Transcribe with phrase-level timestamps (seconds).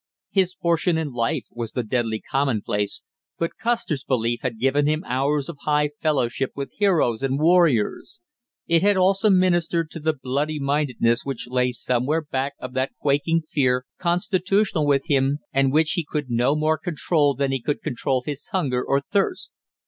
[0.31, 3.03] His portion in life was the deadly commonplace,
[3.37, 8.19] but Custer's belief had given him hours of high fellowship with heroes and warriors;
[8.65, 13.43] it had also ministered to the bloody mindedness which lay somewhere back of that quaking
[13.47, 18.23] fear constitutional with him, and which he could no more control than he could control
[18.25, 19.51] his hunger or thirst.